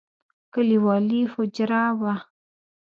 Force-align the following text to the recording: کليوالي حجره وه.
کليوالي 0.53 1.21
حجره 1.33 1.83
وه. 2.01 2.13